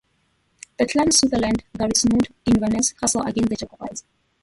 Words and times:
The 0.79 0.87
Clan 0.87 1.11
Sutherland 1.11 1.63
garrisoned 1.77 2.29
Inverness 2.47 2.91
Castle 2.93 3.21
against 3.21 3.49
the 3.51 3.55
Jacobites. 3.55 4.03